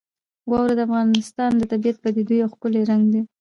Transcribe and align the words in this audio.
واوره 0.49 0.73
د 0.77 0.81
افغانستان 0.87 1.51
د 1.55 1.61
طبیعي 1.71 1.99
پدیدو 2.03 2.33
یو 2.41 2.51
ښکلی 2.53 2.81
رنګ 2.89 3.03
دی. 3.13 3.21